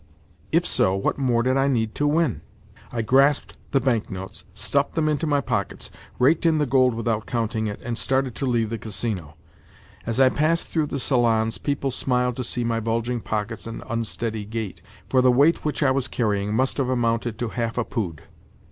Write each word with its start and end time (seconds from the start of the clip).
If 0.51 0.65
so, 0.65 0.95
what 0.95 1.19
more 1.19 1.43
did 1.43 1.57
I 1.57 1.67
need 1.67 1.93
to 1.93 2.07
win? 2.07 2.41
I 2.91 3.03
grasped 3.03 3.55
the 3.69 3.79
banknotes, 3.79 4.45
stuffed 4.55 4.93
them 4.93 5.07
into 5.07 5.27
my 5.27 5.41
pockets, 5.41 5.91
raked 6.17 6.43
in 6.43 6.57
the 6.57 6.65
gold 6.65 6.95
without 6.95 7.27
counting 7.27 7.67
it, 7.67 7.79
and 7.83 7.95
started 7.95 8.33
to 8.33 8.47
leave 8.47 8.71
the 8.71 8.79
Casino. 8.79 9.35
As 10.07 10.19
I 10.19 10.29
passed 10.29 10.65
through 10.69 10.87
the 10.87 10.97
salons 10.97 11.59
people 11.59 11.91
smiled 11.91 12.35
to 12.37 12.43
see 12.43 12.63
my 12.63 12.79
bulging 12.79 13.19
pockets 13.21 13.67
and 13.67 13.83
unsteady 13.87 14.43
gait, 14.43 14.81
for 15.07 15.21
the 15.21 15.31
weight 15.31 15.63
which 15.63 15.83
I 15.83 15.91
was 15.91 16.07
carrying 16.07 16.51
must 16.55 16.77
have 16.79 16.89
amounted 16.89 17.37
to 17.37 17.49
half 17.49 17.77
a 17.77 17.85
pood! 17.85 18.23